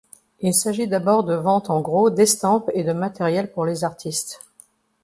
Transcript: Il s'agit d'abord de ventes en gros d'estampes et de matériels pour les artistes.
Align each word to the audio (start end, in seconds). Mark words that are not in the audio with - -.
Il 0.39 0.55
s'agit 0.55 0.87
d'abord 0.87 1.23
de 1.25 1.35
ventes 1.35 1.69
en 1.69 1.79
gros 1.79 2.09
d'estampes 2.09 2.71
et 2.73 2.83
de 2.83 2.91
matériels 2.91 3.51
pour 3.51 3.67
les 3.67 3.83
artistes. 3.83 4.39